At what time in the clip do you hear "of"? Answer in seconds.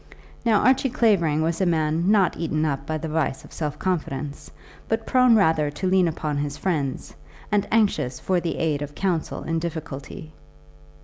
3.45-3.53, 8.81-8.95